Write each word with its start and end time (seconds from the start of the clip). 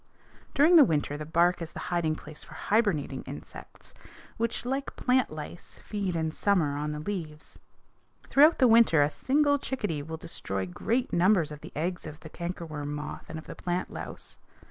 During 0.55 0.77
the 0.77 0.83
winter 0.83 1.15
the 1.15 1.27
bark 1.27 1.61
is 1.61 1.73
the 1.73 1.79
hiding 1.93 2.15
place 2.15 2.41
for 2.41 2.55
hibernating 2.55 3.21
insects, 3.27 3.93
which, 4.37 4.65
like 4.65 4.95
plant 4.95 5.29
lice, 5.29 5.77
feed 5.85 6.15
in 6.15 6.31
summer 6.31 6.75
on 6.75 6.91
the 6.91 6.97
leaves. 6.99 7.59
Throughout 8.27 8.57
the 8.57 8.67
winter 8.67 9.03
a 9.03 9.11
single 9.11 9.59
chickadee 9.59 10.01
will 10.01 10.17
destroy 10.17 10.65
great 10.65 11.13
numbers 11.13 11.51
of 11.51 11.61
the 11.61 11.71
eggs 11.75 12.07
of 12.07 12.21
the 12.21 12.29
cankerworm 12.31 12.95
moth 12.95 13.25
and 13.29 13.37
of 13.37 13.45
the 13.45 13.53
plant 13.53 13.91
louse. 13.93 14.39